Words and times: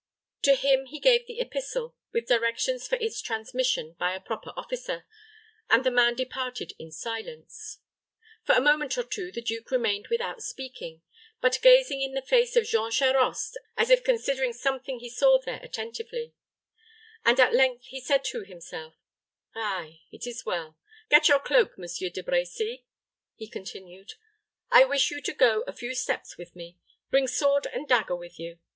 To 0.41 0.55
him 0.55 0.87
he 0.87 0.99
gave 0.99 1.27
the 1.27 1.39
epistle, 1.39 1.95
with 2.11 2.25
directions 2.27 2.87
for 2.87 2.95
its 2.95 3.21
transmission 3.21 3.93
by 3.99 4.15
a 4.15 4.19
proper 4.19 4.51
officer, 4.57 5.05
and 5.69 5.83
the 5.83 5.91
man 5.91 6.15
departed 6.15 6.73
in 6.79 6.89
silence. 6.91 7.77
For 8.43 8.55
a 8.55 8.61
moment 8.61 8.97
or 8.97 9.03
two 9.03 9.31
the 9.31 9.43
duke 9.43 9.69
remained 9.69 10.07
without 10.07 10.41
speaking, 10.41 11.03
but 11.39 11.59
gazing 11.61 12.01
in 12.01 12.15
the 12.15 12.23
face 12.23 12.55
of 12.55 12.63
Jean 12.65 12.89
Charost, 12.89 13.57
as 13.77 13.91
if 13.91 14.03
considering 14.03 14.53
something 14.53 14.97
he 14.97 15.07
saw 15.07 15.37
there 15.37 15.59
attentively; 15.61 16.33
and 17.23 17.39
at 17.39 17.53
length 17.53 17.85
he 17.85 18.01
said 18.01 18.23
to 18.23 18.41
himself, 18.43 18.95
"Ay 19.53 20.01
it 20.11 20.25
is 20.25 20.37
as 20.39 20.45
well. 20.47 20.79
Get 21.11 21.27
your 21.27 21.37
cloak, 21.39 21.73
M. 21.77 21.83
de 22.09 22.23
Brecy," 22.23 22.85
he 23.35 23.47
continued. 23.47 24.13
"I 24.71 24.83
wish 24.83 25.11
you 25.11 25.21
to 25.21 25.31
go 25.33 25.61
a 25.67 25.71
few 25.73 25.93
steps 25.93 26.39
with 26.39 26.55
me. 26.55 26.79
Bring 27.11 27.27
sword 27.27 27.67
and 27.67 27.87
dagger 27.87 28.15
with 28.15 28.39
you. 28.39 28.57